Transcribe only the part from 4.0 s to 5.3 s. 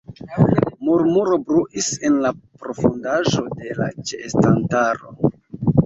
ĉeestantaro.